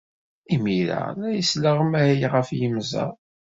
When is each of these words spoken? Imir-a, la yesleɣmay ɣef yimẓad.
Imir-a, 0.53 1.01
la 1.19 1.29
yesleɣmay 1.37 2.19
ɣef 2.33 2.47
yimẓad. 2.57 3.15